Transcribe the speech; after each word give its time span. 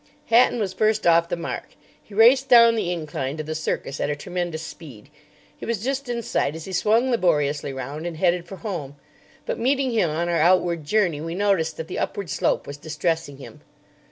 Hatton 0.31 0.57
was 0.59 0.73
first 0.73 1.05
off 1.05 1.29
the 1.29 1.35
mark. 1.35 1.75
He 2.03 2.15
raced 2.15 2.49
down 2.49 2.73
the 2.73 2.91
incline 2.91 3.37
to 3.37 3.43
the 3.43 3.53
Circus 3.53 3.99
at 3.99 4.09
a 4.09 4.15
tremendous 4.15 4.63
speed. 4.63 5.09
He 5.55 5.63
was 5.63 5.83
just 5.83 6.09
in 6.09 6.23
sight 6.23 6.55
as 6.55 6.65
he 6.65 6.73
swung 6.73 7.11
laboriously 7.11 7.71
round 7.71 8.07
and 8.07 8.17
headed 8.17 8.47
for 8.47 8.55
home. 8.55 8.95
But 9.45 9.59
meeting 9.59 9.91
him 9.91 10.09
on 10.09 10.27
our 10.27 10.39
outward 10.41 10.85
journey, 10.85 11.21
we 11.21 11.35
noticed 11.35 11.77
that 11.77 11.87
the 11.87 11.99
upward 11.99 12.31
slope 12.31 12.65
was 12.65 12.77
distressing 12.77 13.37
him. 13.37 13.61